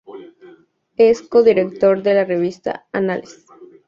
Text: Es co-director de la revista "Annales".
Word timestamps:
Es 0.97 1.21
co-director 1.21 2.01
de 2.01 2.15
la 2.15 2.25
revista 2.25 2.87
"Annales". 2.91 3.45